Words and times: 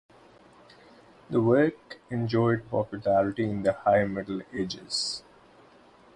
The 1.29 1.39
work 1.39 1.99
enjoyed 2.09 2.67
popularity 2.71 3.43
in 3.47 3.61
the 3.61 3.73
High 3.73 4.05
Middle 4.05 4.41
Ages. 4.51 5.21